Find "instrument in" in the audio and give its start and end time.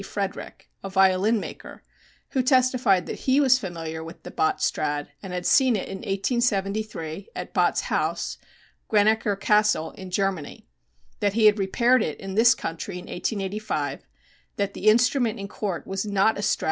14.87-15.47